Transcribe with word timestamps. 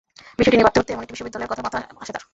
বিষয়টি 0.37 0.55
নিয়ে 0.57 0.65
ভাবতে 0.67 0.79
ভাবতে 0.79 0.93
এমন 0.93 1.03
একটি 1.05 1.13
বিদ্যালয়ের 1.27 1.51
কথা 1.51 1.63
মাথা 1.65 1.77
আসে 2.03 2.13
তাঁর। 2.15 2.23